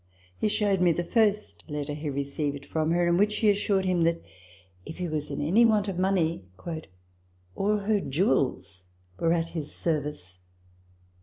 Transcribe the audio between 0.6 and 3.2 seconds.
me the first letter he re ceived from her; in